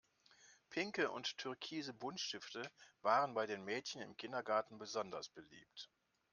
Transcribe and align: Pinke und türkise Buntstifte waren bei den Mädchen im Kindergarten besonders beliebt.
Pinke 0.71 1.11
und 1.11 1.37
türkise 1.37 1.93
Buntstifte 1.93 2.63
waren 3.03 3.35
bei 3.35 3.45
den 3.45 3.63
Mädchen 3.63 4.01
im 4.01 4.17
Kindergarten 4.17 4.79
besonders 4.79 5.29
beliebt. 5.29 5.91